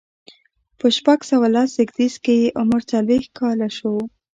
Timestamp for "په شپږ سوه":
0.79-1.47